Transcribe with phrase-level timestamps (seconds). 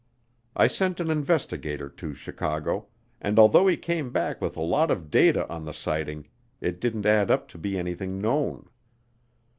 [0.55, 2.87] I sent an investigator to Chicago,
[3.21, 6.27] and although he came back with a lot of data on the sighting,
[6.59, 8.67] it didn't add up to be anything known.